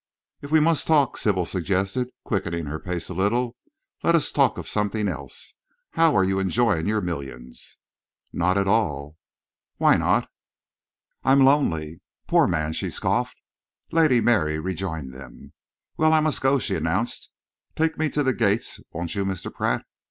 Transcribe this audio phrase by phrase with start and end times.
[0.41, 3.55] "If we must talk," Sybil suggested, quickening her pace a little,
[4.01, 5.53] "let us talk of something else.
[5.91, 7.77] How are you enjoying your millions?"
[8.33, 9.15] "Not at all."
[9.77, 10.27] "Why not?"
[11.23, 13.43] "I'm lonely." "Poor man!" she scoffed.
[13.91, 15.53] Lady Mary rejoined them.
[15.97, 17.29] "Well, I must go," she announced.
[17.75, 19.53] "Take me to the gates, won't you, Mr.
[19.53, 19.85] Pratt?